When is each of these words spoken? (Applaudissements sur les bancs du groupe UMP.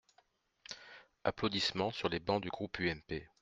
(Applaudissements 1.23 1.91
sur 1.91 2.09
les 2.09 2.19
bancs 2.19 2.41
du 2.41 2.49
groupe 2.49 2.79
UMP. 2.79 3.21